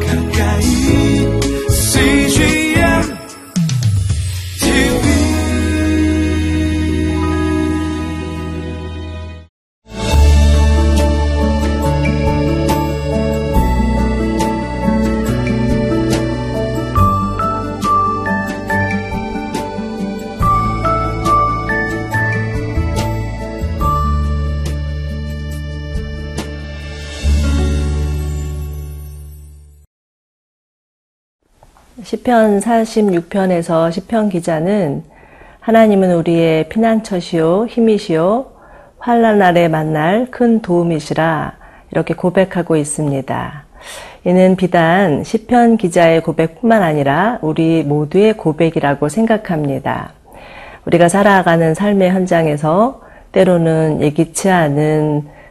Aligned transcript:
가까 0.00 0.21
시편 32.00 32.60
46편에서 32.60 33.92
시편 33.92 34.30
기자는 34.30 35.02
하나님은 35.60 36.14
우리의 36.14 36.70
피난처시요 36.70 37.66
힘이시요 37.66 38.46
환난 38.98 39.38
날에 39.38 39.68
만날 39.68 40.26
큰 40.30 40.62
도움이시라 40.62 41.52
이렇게 41.90 42.14
고백하고 42.14 42.76
있습니다. 42.76 43.64
이는 44.24 44.56
비단 44.56 45.22
시편 45.22 45.76
기자의 45.76 46.22
고백뿐만 46.22 46.82
아니라 46.82 47.38
우리 47.42 47.82
모두의 47.82 48.38
고백이라고 48.38 49.10
생각합니다. 49.10 50.14
우리가 50.86 51.10
살아가는 51.10 51.74
삶의 51.74 52.10
현장에서 52.10 53.02
때로는 53.32 54.00
예기치 54.00 54.48
않은 54.48 55.26
에, 55.26 55.41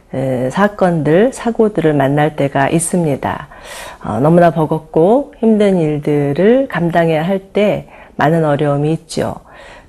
사건들, 0.50 1.32
사고들을 1.32 1.94
만날 1.94 2.36
때가 2.36 2.68
있습니다. 2.68 3.48
어, 4.04 4.20
너무나 4.20 4.50
버겁고 4.50 5.34
힘든 5.38 5.78
일들을 5.78 6.68
감당해야 6.68 7.24
할 7.24 7.52
때 7.52 7.88
많은 8.16 8.44
어려움이 8.44 8.92
있죠. 8.92 9.34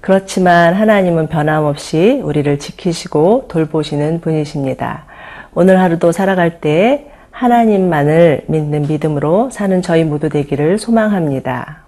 그렇지만 0.02 0.74
하나님은 0.74 1.28
변함없이 1.28 2.22
우리를 2.24 2.60
지키시고 2.60 3.46
돌보시는 3.48 4.22
분이십니다. 4.22 5.06
오늘 5.56 5.80
하루도 5.80 6.12
살아갈 6.12 6.60
때 6.60 7.08
하나님만을 7.32 8.44
믿는 8.48 8.84
믿음으로 8.84 9.50
사는 9.50 9.82
저희 9.82 10.04
모두 10.04 10.30
되기를 10.30 10.78
소망합니다. 10.78 11.83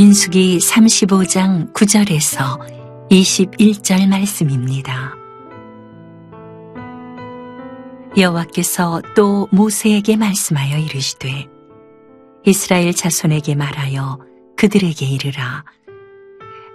민수기 0.00 0.56
35장 0.60 1.74
9절에서 1.74 2.58
21절 3.10 4.08
말씀입니다. 4.08 5.14
여호와께서 8.16 9.02
또 9.14 9.46
모세에게 9.52 10.16
말씀하여 10.16 10.78
이르시되 10.78 11.48
이스라엘 12.46 12.94
자손에게 12.94 13.54
말하여 13.56 14.18
그들에게 14.56 15.04
이르라 15.04 15.66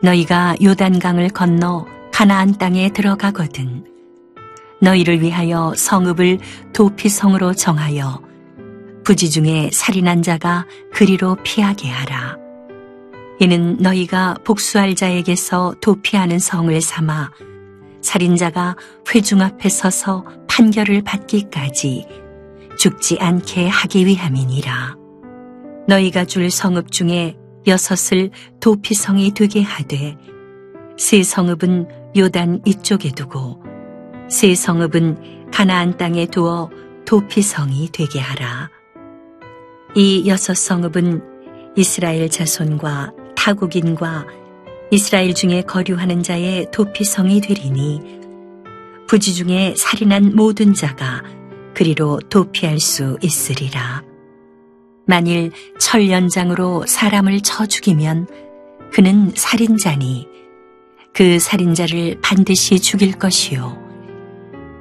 너희가 0.04 0.58
요단강을 0.64 1.30
건너 1.30 1.88
가나안 2.14 2.60
땅에 2.60 2.90
들어가거든 2.90 3.86
너희를 4.82 5.22
위하여 5.22 5.74
성읍을 5.76 6.38
도피성으로 6.74 7.56
정하여 7.56 8.22
부지 9.04 9.32
중에 9.32 9.72
살인한 9.74 10.22
자가 10.22 10.68
그리로 10.94 11.38
피하게 11.42 11.90
하라 11.90 12.45
이는 13.40 13.78
너희가 13.78 14.36
복수할 14.44 14.96
자에게서 14.96 15.76
도피하는 15.82 16.40
성을 16.40 16.80
삼아 16.80 17.32
살인자가 18.02 18.76
회중 19.14 19.42
앞에 19.42 19.68
서서 19.68 20.26
판결을 20.48 21.02
받기까지 21.02 22.08
죽지 22.78 23.18
않게 23.20 23.68
하기 23.68 24.06
위함이니라. 24.06 24.96
너희가 25.88 26.26
줄 26.26 26.50
성읍 26.50 26.92
중에 26.92 27.36
여섯을 27.68 28.32
도피성이 28.60 29.34
되게 29.34 29.62
하되 29.62 30.18
세 30.98 31.24
성읍은 31.24 32.14
요단 32.16 32.62
이쪽에 32.66 33.12
두고 33.12 33.62
세 34.30 34.56
성읍은 34.56 35.52
가나안 35.52 35.98
땅에 35.98 36.26
두어 36.26 36.70
도피성이 37.06 37.90
되게 37.92 38.20
하라. 38.20 38.70
이 39.96 40.28
여섯 40.28 40.56
성읍은 40.56 41.74
이스라엘 41.76 42.30
자손과 42.30 43.14
타국인과 43.46 44.26
이스라엘 44.90 45.36
중에 45.36 45.62
거류하는 45.62 46.24
자의 46.24 46.66
도피성이 46.72 47.42
되리니 47.42 48.02
부지 49.08 49.36
중에 49.36 49.76
살인한 49.78 50.36
모든 50.36 50.74
자가 50.74 51.22
그리로 51.76 52.20
도피할 52.30 52.80
수 52.80 53.20
있으리라. 53.22 54.04
만일 55.06 55.52
철연장으로 55.80 56.86
사람을 56.88 57.42
쳐 57.42 57.68
죽이면 57.68 58.28
그는 58.92 59.32
살인자니 59.36 60.28
그 61.14 61.38
살인자를 61.38 62.22
반드시 62.24 62.80
죽일 62.80 63.12
것이요. 63.12 63.78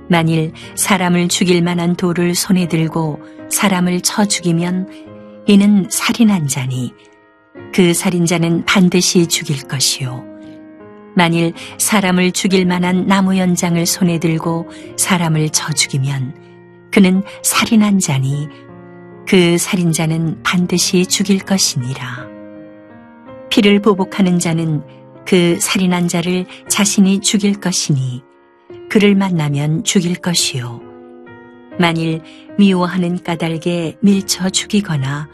만일 0.09 0.55
사람을 0.75 1.29
죽일 1.29 1.63
만한 1.63 1.97
돌을 1.97 2.35
손에 2.35 2.69
들고 2.69 3.21
사람을 3.51 4.01
쳐 4.01 4.25
죽이면 4.25 5.45
이는 5.47 5.87
살인한 5.91 6.49
자니 6.49 6.95
그 7.73 7.93
살인자는 7.93 8.65
반드시 8.65 9.27
죽일 9.27 9.67
것이요. 9.67 10.25
만일 11.17 11.53
사람을 11.79 12.33
죽일 12.33 12.67
만한 12.67 13.07
나무 13.07 13.37
연장을 13.37 13.85
손에 13.87 14.19
들고 14.19 14.69
사람을 14.97 15.51
쳐 15.51 15.73
죽이면 15.73 16.91
그는 16.93 17.23
살인한 17.43 17.99
자니 17.99 18.49
그 19.27 19.59
살인자는 19.59 20.43
반드시 20.43 21.07
죽일 21.07 21.39
것이니라. 21.39 22.29
피를 23.51 23.81
보복하는 23.81 24.39
자는 24.39 24.83
그 25.27 25.59
살인한 25.61 26.09
자를 26.09 26.47
자신이 26.69 27.21
죽일 27.21 27.55
것이니 27.61 28.23
그를 28.91 29.15
만나면 29.15 29.85
죽일 29.85 30.17
것이요. 30.17 30.81
만일 31.79 32.21
미워하는 32.59 33.23
까닭에 33.23 33.97
밀쳐 34.01 34.51
죽이거나 34.51 35.29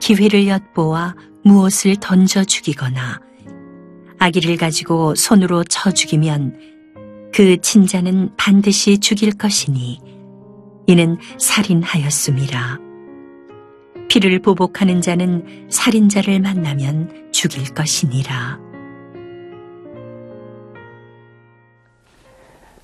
기회를 0.00 0.46
엿보아 0.46 1.14
무엇을 1.44 1.96
던져 2.00 2.42
죽이거나 2.42 3.20
아기를 4.18 4.56
가지고 4.56 5.14
손으로 5.14 5.62
쳐 5.64 5.90
죽이면 5.90 6.58
그 7.34 7.60
친자는 7.60 8.30
반드시 8.36 8.98
죽일 8.98 9.36
것이니 9.36 10.00
이는 10.86 11.18
살인하였음이라. 11.38 12.78
피를 14.08 14.38
보복하는 14.38 15.00
자는 15.00 15.66
살인자를 15.70 16.40
만나면 16.40 17.30
죽일 17.32 17.74
것이니라. 17.74 18.60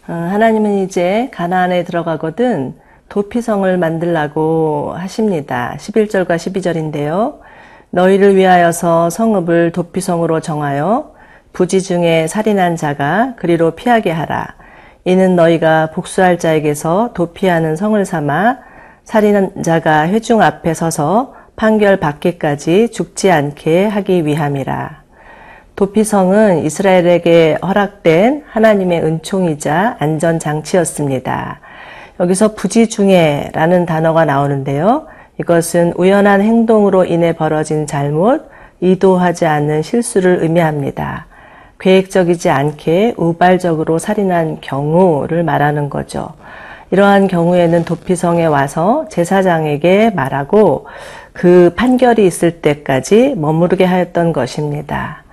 어, 0.08 0.12
하나님은 0.12 0.84
이제 0.84 1.30
가나안에 1.32 1.84
들어가거든 1.84 2.74
도피성을 3.08 3.78
만들라고 3.78 4.94
하십니다. 4.96 5.76
11절과 5.78 6.36
12절인데요. 6.36 7.38
너희를 7.90 8.36
위하여서 8.36 9.10
성읍을 9.10 9.72
도피성으로 9.72 10.40
정하여 10.40 11.12
부지 11.52 11.82
중에 11.82 12.26
살인한 12.28 12.76
자가 12.76 13.34
그리로 13.36 13.72
피하게 13.72 14.12
하라. 14.12 14.54
이는 15.04 15.34
너희가 15.34 15.90
복수할 15.92 16.38
자에게서 16.38 17.10
도피하는 17.14 17.74
성을 17.74 18.02
삼아 18.04 18.58
살인한 19.02 19.62
자가 19.62 20.06
회중 20.08 20.40
앞에 20.40 20.74
서서 20.74 21.34
판결 21.56 21.96
받기까지 21.96 22.90
죽지 22.90 23.30
않게 23.30 23.86
하기 23.86 24.24
위함이라. 24.24 25.00
도피성은 25.74 26.64
이스라엘에게 26.64 27.58
허락된 27.62 28.44
하나님의 28.46 29.02
은총이자 29.02 29.96
안전장치였습니다. 29.98 31.60
여기서 32.20 32.54
부지 32.54 32.88
중에라는 32.88 33.86
단어가 33.86 34.26
나오는데요. 34.26 35.06
이것은 35.40 35.94
우연한 35.96 36.42
행동으로 36.42 37.06
인해 37.06 37.32
벌어진 37.32 37.86
잘못, 37.86 38.50
의도하지 38.82 39.46
않는 39.46 39.80
실수를 39.80 40.42
의미합니다. 40.42 41.26
계획적이지 41.78 42.50
않게 42.50 43.14
우발적으로 43.16 43.98
살인한 43.98 44.58
경우를 44.60 45.42
말하는 45.42 45.88
거죠. 45.88 46.28
이러한 46.90 47.26
경우에는 47.26 47.86
도피성에 47.86 48.44
와서 48.44 49.06
제사장에게 49.08 50.10
말하고 50.10 50.86
그 51.32 51.72
판결이 51.74 52.26
있을 52.26 52.60
때까지 52.60 53.34
머무르게 53.38 53.84
하였던 53.84 54.34
것입니다. 54.34 55.24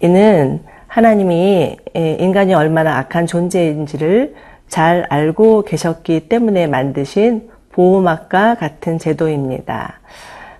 이는 0.00 0.60
하나님이 0.86 1.76
인간이 1.94 2.54
얼마나 2.54 2.96
악한 2.96 3.26
존재인지를 3.26 4.34
잘 4.68 5.04
알고 5.10 5.64
계셨기 5.64 6.28
때문에 6.30 6.66
만드신 6.66 7.49
보호막과 7.72 8.56
같은 8.56 8.98
제도입니다. 8.98 10.00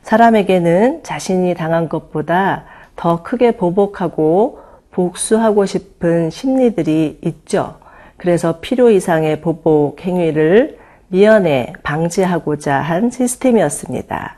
사람에게는 0.02 1.02
자신이 1.02 1.54
당한 1.54 1.88
것보다 1.88 2.64
더 2.96 3.22
크게 3.22 3.52
보복하고 3.52 4.60
복수하고 4.90 5.66
싶은 5.66 6.30
심리들이 6.30 7.20
있죠. 7.22 7.76
그래서 8.16 8.58
필요 8.60 8.90
이상의 8.90 9.40
보복 9.40 10.04
행위를 10.04 10.78
미연에 11.08 11.72
방지하고자 11.82 12.74
한 12.74 13.10
시스템이었습니다. 13.10 14.36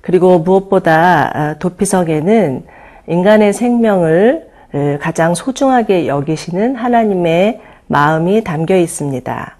그리고 0.00 0.40
무엇보다 0.40 1.30
아, 1.32 1.54
도피성에는 1.58 2.66
인간의 3.06 3.52
생명을 3.52 4.50
에, 4.74 4.98
가장 4.98 5.34
소중하게 5.34 6.08
여기시는 6.08 6.76
하나님의 6.76 7.60
마음이 7.86 8.42
담겨 8.42 8.76
있습니다. 8.76 9.56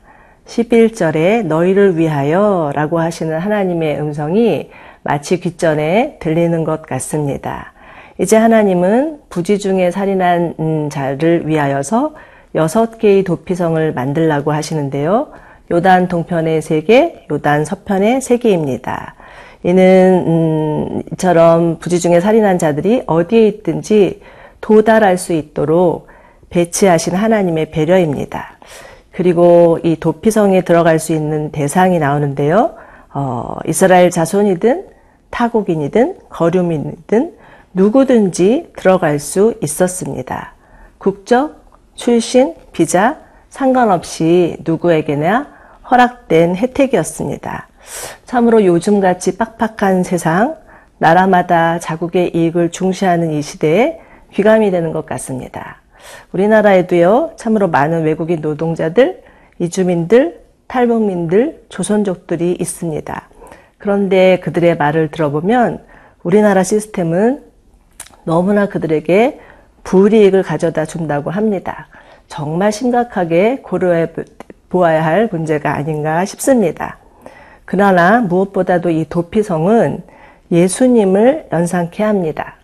11절에 0.47 1.45
너희를 1.45 1.97
위하여 1.97 2.73
라고 2.75 3.01
하시는 3.01 3.39
하나님의 3.39 4.01
음성이 4.01 4.71
마치 5.03 5.41
귓전에 5.41 6.19
들리는 6.21 6.65
것 6.65 6.83
같습니다. 6.83 7.73
이제 8.19 8.37
하나님은 8.37 9.21
부지 9.31 9.59
중에 9.59 9.91
살인한 9.91 10.55
음, 10.61 10.89
자를 10.91 11.47
위하여서 11.47 12.15
여섯 12.55 12.99
개의 12.99 13.25
도피성을 13.25 13.93
만들라고 13.95 14.53
하시는데요. 14.53 15.29
요단 15.71 16.09
동편에 16.09 16.61
세 16.61 16.83
개, 16.83 17.25
요단 17.31 17.65
서편에 17.65 18.21
세 18.21 18.37
개입니다. 18.37 19.15
이는 19.65 20.25
음, 20.27 21.03
이처럼 21.13 21.79
부지 21.79 22.01
중에 22.01 22.21
살인한 22.21 22.59
자들이 22.59 23.05
어디에 23.07 23.47
있든지 23.49 24.21
도달할 24.61 25.17
수 25.17 25.33
있도록 25.33 26.09
배치하신 26.51 27.15
하나님의 27.15 27.71
배려입니다. 27.71 28.59
그리고 29.13 29.79
이 29.83 29.97
도피성에 29.97 30.63
들어갈 30.63 30.99
수 30.99 31.13
있는 31.13 31.53
대상이 31.53 31.99
나오는데요. 31.99 32.75
어, 33.13 33.57
이스라엘 33.67 34.11
자손이든 34.11 34.87
타국인이든 35.31 36.17
거류민이든 36.29 37.37
누구든지 37.75 38.73
들어갈 38.77 39.19
수 39.19 39.55
있었습니다. 39.63 40.55
국적, 40.99 41.63
출신, 41.95 42.55
비자 42.73 43.19
상관없이 43.49 44.57
누구에게나 44.65 45.49
허락된 45.91 46.57
혜택이었습니다. 46.57 47.69
참으로 48.25 48.65
요즘같이 48.65 49.37
빡빡한 49.37 50.05
세상, 50.05 50.57
나라마다 50.99 51.79
자국의 51.79 52.35
이익을 52.35 52.71
중시하는 52.71 53.33
이 53.33 53.43
시대에 53.43 54.01
귀감이 54.33 54.71
되는 54.71 54.93
것 54.93 55.05
같습니다. 55.05 55.82
우리나라에도요, 56.33 57.33
참으로 57.37 57.69
많은 57.69 58.05
외국인 58.05 58.41
노동자들, 58.41 59.23
이주민들, 59.59 60.41
탈북민들, 60.67 61.65
조선족들이 61.69 62.57
있습니다. 62.59 63.29
그런데 63.79 64.39
그들의 64.41 64.77
말을 64.77 65.11
들어보면 65.11 65.85
우리나라 66.23 66.63
시스템은 66.63 67.43
너무나 68.25 68.67
그들에게 68.67 69.41
불이익을 69.85 70.43
가져다 70.43 70.85
준다고 70.85 71.31
합니다. 71.31 71.89
정말 72.29 72.73
심각하게 72.73 73.59
고려해 73.63 74.13
보아야 74.69 75.05
할 75.05 75.29
문제가 75.31 75.75
아닌가 75.75 76.25
싶습니다. 76.25 76.99
그러나 77.65 78.21
무엇보다도 78.21 78.91
이 78.91 79.07
도피성은 79.09 80.03
예수님을 80.51 81.49
연상케 81.53 82.03
합니다. 82.03 82.55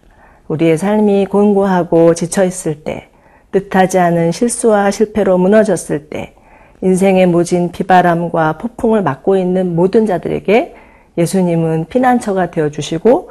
우리의 0.49 0.79
삶이 0.79 1.27
곤고하고 1.27 2.15
지쳐 2.15 2.45
있을 2.45 2.85
때, 2.85 3.09
뜻하지 3.53 3.99
않은 3.99 4.33
실수와 4.33 4.91
실패로 4.91 5.39
무너졌을 5.39 6.09
때, 6.09 6.35
인생의 6.83 7.27
모진 7.27 7.73
비바람과 7.73 8.59
폭풍을 8.59 9.03
맞고 9.03 9.37
있는 9.37 9.75
모든 9.75 10.07
자들에게 10.07 10.75
예수님은 11.17 11.87
피난처가 11.87 12.51
되어 12.51 12.71
주시고 12.71 13.31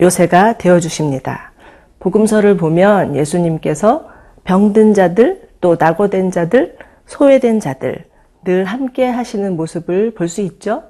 요새가 0.00 0.58
되어 0.58 0.80
주십니다. 0.80 1.52
복음서를 2.00 2.56
보면 2.56 3.14
예수님께서 3.14 4.08
병든 4.44 4.94
자들, 4.94 5.42
또 5.60 5.76
낙오된 5.78 6.32
자들, 6.32 6.76
소외된 7.06 7.60
자들 7.60 8.04
늘 8.44 8.64
함께 8.64 9.06
하시는 9.08 9.54
모습을 9.56 10.14
볼 10.14 10.28
수 10.28 10.40
있죠. 10.40 10.82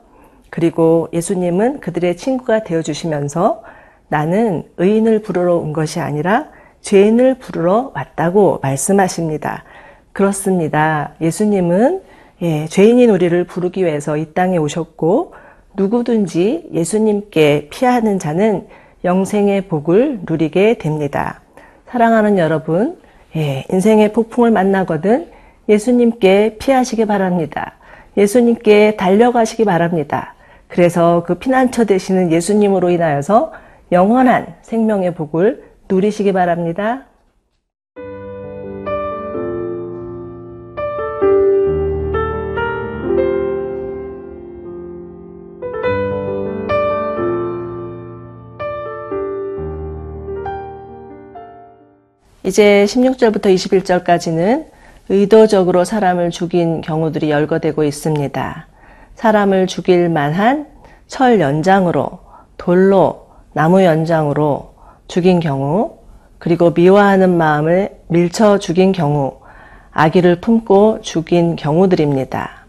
그리고 0.48 1.08
예수님은 1.12 1.80
그들의 1.80 2.16
친구가 2.16 2.62
되어 2.64 2.80
주시면서 2.80 3.62
나는 4.08 4.64
의인을 4.78 5.20
부르러 5.20 5.56
온 5.56 5.74
것이 5.74 6.00
아니라 6.00 6.48
죄인을 6.82 7.37
부르러 7.37 7.93
왔다고 7.94 8.61
말씀하십니다. 8.62 9.64
그렇습니다. 10.12 11.14
예수님은 11.20 12.02
예, 12.43 12.67
죄인인 12.67 13.11
우리를 13.11 13.44
부르기 13.44 13.84
위해서 13.84 14.17
이 14.17 14.34
땅에 14.34 14.58
오셨고 14.58 15.34
누구든지 15.75 16.70
예수님께 16.73 17.69
피하는 17.70 18.19
자는 18.19 18.67
영생의 19.05 19.69
복을 19.69 20.20
누리게 20.29 20.79
됩니다. 20.79 21.40
사랑하는 21.88 22.38
여러분, 22.38 22.99
예, 23.37 23.64
인생의 23.70 24.12
폭풍을 24.12 24.50
만나거든 24.50 25.29
예수님께 25.69 26.56
피하시기 26.58 27.06
바랍니다. 27.06 27.75
예수님께 28.17 28.96
달려가시기 28.96 29.64
바랍니다. 29.64 30.34
그래서 30.69 31.23
그 31.26 31.34
피난처 31.37 31.84
되시는 31.84 32.32
예수님으로 32.32 32.90
인하여서 32.90 33.52
영원한 33.93 34.55
생명의 34.62 35.14
복을 35.14 35.71
누리시기 35.92 36.32
바랍니다. 36.32 37.04
이제 52.44 52.86
16절부터 52.86 53.54
21절까지는 53.54 54.66
의도적으로 55.10 55.84
사람을 55.84 56.30
죽인 56.30 56.80
경우들이 56.80 57.30
열거되고 57.30 57.84
있습니다. 57.84 58.66
사람을 59.14 59.66
죽일 59.66 60.08
만한 60.08 60.68
철 61.06 61.38
연장으로, 61.38 62.18
돌로, 62.56 63.26
나무 63.52 63.84
연장으로 63.84 64.71
죽인 65.12 65.40
경우, 65.40 65.98
그리고 66.38 66.70
미워하는 66.70 67.36
마음을 67.36 67.90
밀쳐 68.08 68.58
죽인 68.58 68.92
경우, 68.92 69.40
아기를 69.90 70.40
품고 70.40 71.02
죽인 71.02 71.54
경우들입니다. 71.54 72.64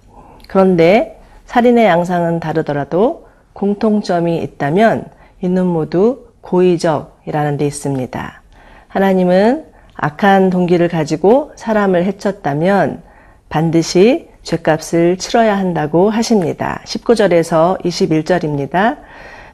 그런데 0.50 1.22
살인의 1.46 1.86
양상은 1.86 2.42
다르더라도 2.42 3.28
공통점이 3.54 4.40
있다면 4.44 5.06
이는 5.40 5.66
모두 5.66 6.26
고의적이라는 6.42 7.56
데 7.56 7.66
있습니다. 7.66 8.42
하나님은 8.90 9.66
악한 9.96 10.50
동기를 10.50 10.90
가지고 10.90 11.54
사람을 11.56 12.04
해쳤다면 12.04 13.04
반드시 13.48 14.28
죄값을 14.42 15.16
치러야 15.18 15.58
한다고 15.58 16.10
하십니다. 16.10 16.82
19절에서 16.84 17.82
21절입니다. 17.86 18.98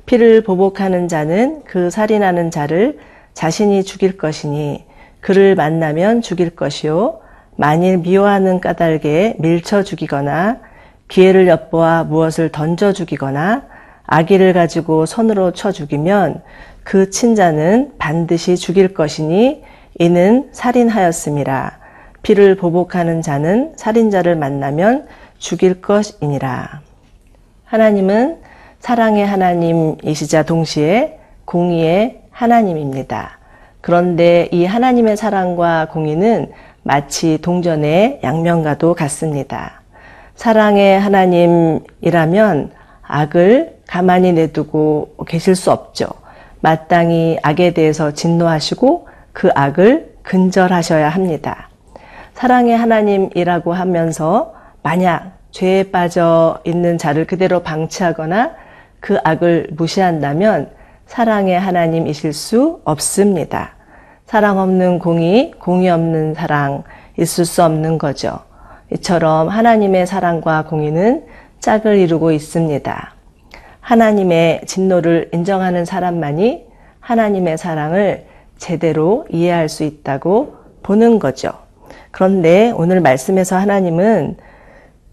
피를 0.10 0.42
보복하는 0.42 1.08
자는 1.08 1.62
그 1.66 1.92
살인하는 1.92 2.50
자를 2.50 2.98
자신이 3.36 3.84
죽일 3.84 4.18
것이니 4.18 4.84
그를 5.22 5.54
만나면 5.54 6.24
죽일 6.24 6.50
것이요. 6.56 7.20
만일 7.56 8.00
미워하는 8.00 8.60
까닭에 8.60 9.36
밀쳐 9.38 9.84
죽이거나 9.84 10.62
기회를 11.10 11.48
엿보아 11.48 12.06
무엇을 12.06 12.50
던져 12.50 12.92
죽이거나 12.92 13.68
아기를 14.08 14.54
가지고 14.54 15.06
손으로 15.06 15.51
쳐 15.51 15.72
죽이면 15.72 16.42
그 16.84 17.12
친자는 17.12 17.92
반드시 18.00 18.58
죽일 18.58 18.96
것이니 18.96 19.63
이는 20.00 20.50
살인하였음이라. 20.51 21.78
피를 22.24 22.56
보복하는 22.56 23.22
자는 23.22 23.74
살인자를 23.75 24.36
만나면 24.36 25.06
죽일 25.38 25.84
것이니라. 25.84 26.82
하나님은 27.66 28.49
사랑의 28.79 29.25
하나님이시자 29.25 30.43
동시에 30.43 31.19
공의의 31.45 32.21
하나님입니다. 32.31 33.39
그런데 33.81 34.48
이 34.51 34.65
하나님의 34.65 35.17
사랑과 35.17 35.88
공의는 35.91 36.51
마치 36.83 37.39
동전의 37.41 38.21
양면과도 38.24 38.93
같습니다. 38.95 39.81
사랑의 40.36 41.00
하나님이라면 41.00 42.71
악을 43.01 43.79
가만히 43.88 44.33
내두고 44.33 45.15
계실 45.27 45.55
수 45.55 45.71
없죠. 45.71 46.07
마땅히 46.62 47.38
악에 47.41 47.71
대해서 47.71 48.12
진노하시고 48.12 49.07
그 49.33 49.50
악을 49.53 50.15
근절하셔야 50.24 51.09
합니다. 51.09 51.69
사랑의 52.33 52.77
하나님이라고 52.77 53.74
하면서 53.74 54.53
만약 54.81 55.38
죄에 55.51 55.91
빠져 55.91 56.59
있는 56.63 56.98
자를 56.98 57.25
그대로 57.25 57.62
방치하거나 57.62 58.51
그 59.00 59.18
악을 59.24 59.70
무시한다면 59.72 60.72
사랑의 61.06 61.60
하나님이실 61.60 62.34
수 62.34 62.82
없습니다. 62.84 63.75
사랑 64.25 64.60
없는 64.60 65.00
공의, 65.00 65.51
공의 65.60 65.89
없는 65.89 66.36
사랑 66.36 66.84
있을 67.18 67.46
수 67.46 67.63
없는 67.63 67.98
거죠. 67.98 68.39
이처럼 68.94 69.48
하나님의 69.48 70.06
사랑과 70.06 70.65
공의는 70.65 71.25
짝을 71.60 71.98
이루고 71.98 72.32
있습니다. 72.32 73.13
하나님의 73.82 74.62
진노를 74.65 75.29
인정하는 75.34 75.84
사람만이 75.86 76.65
하나님의 77.00 77.58
사랑을 77.58 78.25
제대로 78.58 79.25
이해할 79.29 79.68
수 79.68 79.84
있다고 79.84 80.56
보는 80.84 81.18
거죠. 81.18 81.51
그런데 82.12 82.72
오늘 82.75 83.01
말씀에서 83.01 83.58
하나님은 83.58 84.38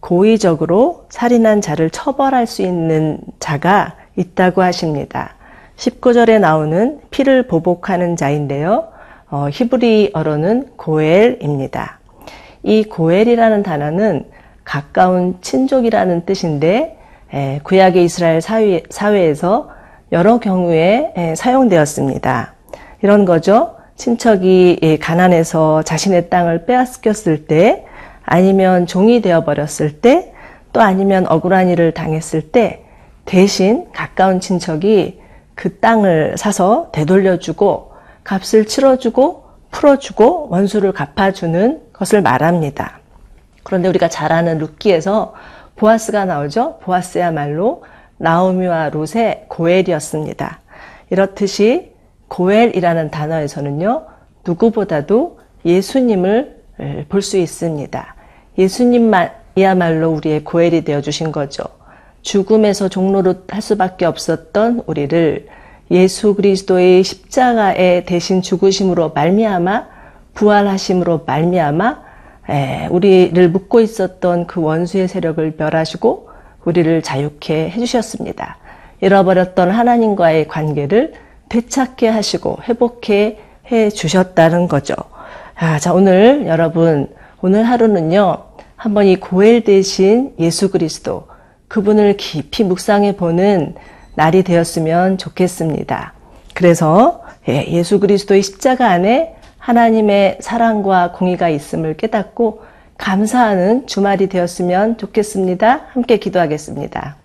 고의적으로 0.07 1.07
살인한 1.09 1.61
자를 1.61 1.91
처벌할 1.91 2.47
수 2.47 2.63
있는 2.63 3.19
자가 3.41 3.97
있다고 4.15 4.63
하십니다. 4.63 5.35
19절에 5.77 6.39
나오는 6.39 7.01
피를 7.11 7.49
보복하는 7.49 8.15
자인데요. 8.15 8.87
어, 9.29 9.49
히브리어로는 9.51 10.77
고엘입니다. 10.77 11.99
이 12.63 12.85
고엘이라는 12.85 13.65
단어는 13.65 14.27
가까운 14.63 15.39
친족이라는 15.41 16.25
뜻인데 16.25 16.97
에, 17.35 17.61
구약의 17.65 18.05
이스라엘 18.05 18.41
사회, 18.41 18.85
사회에서 18.89 19.71
여러 20.13 20.39
경우에 20.39 21.15
에, 21.17 21.35
사용되었습니다. 21.35 22.55
이런 23.03 23.25
거죠. 23.25 23.75
친척이 23.97 24.79
예, 24.83 24.99
가난해서 24.99 25.83
자신의 25.83 26.31
땅을 26.31 26.67
빼앗겼을 26.67 27.47
때, 27.47 27.85
아니면 28.27 28.87
종이 28.87 29.23
되어 29.23 29.45
버렸을 29.45 30.01
때, 30.01 30.35
또 30.73 30.81
아니면 30.83 31.27
억울한 31.29 31.69
일을 31.69 31.95
당했을 31.95 32.51
때, 32.51 32.85
대신 33.25 33.87
가까운 33.93 34.41
친척이 34.41 35.21
그 35.55 35.79
땅을 35.79 36.37
사서 36.37 36.91
되돌려주고, 36.93 37.93
값을 38.25 38.67
치러주고, 38.67 39.45
풀어주고, 39.71 40.49
원수를 40.51 40.93
갚아주는 40.93 41.81
것을 41.93 42.21
말합니다. 42.21 42.99
그런데 43.63 43.89
우리가 43.89 44.09
잘 44.09 44.33
아는 44.33 44.59
룻기에서 44.59 45.35
보아스가 45.77 46.25
나오죠. 46.25 46.79
보아스야말로 46.83 47.85
나오미와 48.19 48.91
룻의 48.91 49.45
고엘이었습니다. 49.49 50.61
이렇듯이 51.11 51.93
고엘이라는 52.29 53.11
단어에서는요, 53.11 54.07
누구보다도 54.45 55.39
예수님을 55.65 56.57
볼 57.09 57.23
수 57.23 57.37
있습니다. 57.37 58.16
예수님이야말로 58.59 60.11
우리의 60.13 60.45
고엘이 60.45 60.85
되어 60.85 61.01
주신 61.01 61.33
거죠. 61.33 61.65
죽음에서 62.23 62.89
종로로 62.89 63.35
할 63.49 63.63
수밖에 63.63 64.05
없었던 64.05 64.83
우리를 64.87 65.47
예수 65.91 66.35
그리스도의 66.35 67.05
십자가에 67.05 68.05
대신 68.05 68.43
죽으심으로 68.43 69.13
말미암아 69.15 69.87
부활하심으로 70.35 71.25
말미암아 71.27 72.07
에, 72.49 72.87
우리를 72.89 73.49
묶고 73.51 73.81
있었던 73.81 74.47
그 74.47 74.61
원수의 74.61 75.09
세력을 75.09 75.55
멸하시고 75.57 76.29
우리를 76.65 77.03
자유케 77.03 77.71
해주셨습니다. 77.71 78.57
잃어버렸던 79.01 79.71
하나님과의 79.71 80.49
관계를 80.49 81.13
되찾게 81.49 82.09
하시고 82.09 82.59
회복해 82.69 83.39
해 83.71 83.91
주셨다는 83.91 84.69
거죠. 84.69 84.95
아, 85.55 85.79
자, 85.79 85.93
오늘 85.93 86.47
여러분, 86.47 87.09
오늘 87.41 87.65
하루는요, 87.65 88.46
한번 88.77 89.07
이 89.07 89.17
고엘 89.17 89.65
대신 89.65 90.35
예수 90.39 90.71
그리스도, 90.71 91.27
그분을 91.69 92.17
깊이 92.17 92.63
묵상해 92.63 93.17
보는 93.17 93.75
날이 94.15 94.43
되었으면 94.43 95.19
좋겠습니다. 95.19 96.13
그래서 96.55 97.23
예, 97.49 97.67
예수 97.69 98.01
그리스도의 98.01 98.43
십자가 98.43 98.89
안에 98.89 99.37
하나님의 99.59 100.39
사랑과 100.41 101.13
공의가 101.13 101.49
있음을 101.49 101.97
깨닫고 101.97 102.63
감사하는 102.99 103.87
주말이 103.87 104.29
되었으면 104.29 104.97
좋겠습니다. 104.99 105.87
함께 105.89 106.19
기도하겠습니다. 106.19 107.17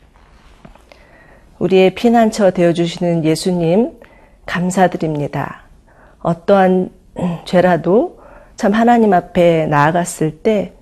우리의 1.60 1.96
피난처 1.96 2.51
되어주시는 2.51 3.24
예수님, 3.24 4.00
감사드립니다. 4.46 5.63
어떠한 6.20 6.89
죄라도 7.46 8.20
참 8.55 8.74
하나님 8.74 9.13
앞에 9.13 9.67
나아갔을 9.67 10.39
때, 10.39 10.74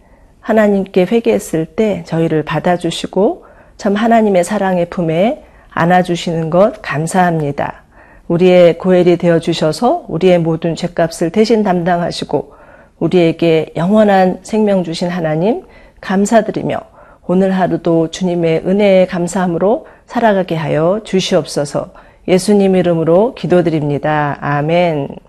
하나님께 0.49 1.05
회개했을 1.05 1.67
때 1.67 2.03
저희를 2.07 2.41
받아주시고 2.41 3.45
참 3.77 3.93
하나님의 3.93 4.43
사랑의 4.43 4.89
품에 4.89 5.43
안아주시는 5.69 6.49
것 6.49 6.81
감사합니다. 6.81 7.83
우리의 8.27 8.79
고엘이 8.79 9.17
되어 9.17 9.37
주셔서 9.37 10.05
우리의 10.07 10.39
모든 10.39 10.75
죄값을 10.75 11.29
대신 11.29 11.61
담당하시고 11.61 12.53
우리에게 12.97 13.73
영원한 13.75 14.39
생명 14.41 14.83
주신 14.83 15.09
하나님 15.09 15.65
감사드리며 16.01 16.79
오늘 17.27 17.51
하루도 17.51 18.09
주님의 18.09 18.63
은혜에 18.65 19.05
감사함으로 19.05 19.85
살아가게 20.07 20.55
하여 20.55 21.01
주시옵소서 21.03 21.91
예수님 22.27 22.75
이름으로 22.75 23.35
기도드립니다. 23.35 24.39
아멘. 24.41 25.28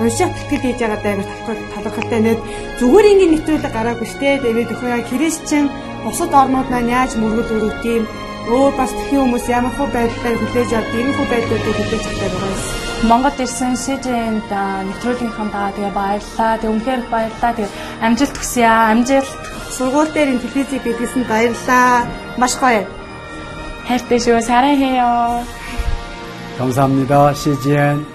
уншаад 0.00 0.32
тэтгэл 0.36 0.64
хийж 0.64 0.78
байгаа 0.80 1.00
даа 1.02 1.14
талхал 1.46 1.84
талхалтай 1.84 2.20
нэт 2.20 2.40
зүгээр 2.80 3.10
ингээд 3.10 3.32
нэвтрүүлэг 3.32 3.72
гараагүй 3.74 4.08
штэ 4.12 4.30
тэгээд 4.44 4.72
өхөө 4.74 4.90
яа 4.92 5.08
христчин 5.10 5.64
бусад 6.04 6.32
орнууд 6.40 6.68
маань 6.70 6.92
яаж 6.98 7.12
мөргөл 7.16 7.54
өрөвт 7.56 7.84
юм 7.96 8.04
өөр 8.46 8.72
бас 8.78 8.92
тхэн 8.94 9.20
хүмүүс 9.22 9.46
ямар 9.50 9.74
хөө 9.74 9.88
байдлаар 9.96 10.36
хүлээж 10.38 10.70
авд 10.78 10.92
ийм 10.94 11.08
хөө 11.16 11.26
байдлуудыг 11.32 11.76
хүлээж 11.76 12.04
авдаг 12.06 12.32
байгаа 12.32 12.52
юм. 12.54 12.86
Монгол 13.10 13.38
ирсэн 13.44 13.74
СЖН-д 13.76 14.52
нэвтрүүлгийнхаа 14.88 15.48
даа 15.52 15.68
тэгээ 15.74 15.92
баярлаа. 15.98 16.52
Тэг 16.62 16.70
үнхээр 16.70 17.00
их 17.02 17.08
баярлаа. 17.10 17.52
Тэг 17.58 17.68
амжилт 18.06 18.36
хүсье 18.38 18.64
аа. 18.64 18.90
Амжилт. 18.94 19.32
Сургууль 19.76 20.12
дээр 20.14 20.32
ин 20.32 20.40
телевизийг 20.40 20.82
бидлсэн 20.86 21.22
баярлаа. 21.28 22.06
Маш 22.40 22.54
гоё. 22.62 22.86
хайртай 23.88 24.18
шүү. 24.18 24.40
사랑해요. 24.40 25.44
감사합니다. 26.58 27.34
CGN. 27.34 28.06